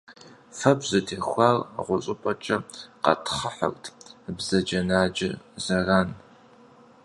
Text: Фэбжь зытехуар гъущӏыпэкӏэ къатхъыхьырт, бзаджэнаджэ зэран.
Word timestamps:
Фэбжь 0.57 0.89
зытехуар 0.91 1.55
гъущӏыпэкӏэ 1.85 2.57
къатхъыхьырт, 3.03 3.83
бзаджэнаджэ 4.35 5.29
зэран. 5.63 6.09